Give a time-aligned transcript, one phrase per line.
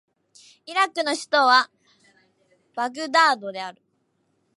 [0.65, 1.69] イラクの首都は
[2.73, 3.79] バグダードである